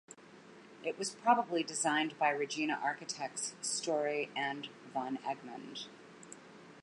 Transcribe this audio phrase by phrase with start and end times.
[0.83, 5.89] It was probably designed by Regina architects Storey and Van Egmond.